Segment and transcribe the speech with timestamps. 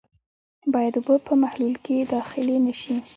[0.73, 2.95] باید اوبه په محلول کې داخلې نه شي.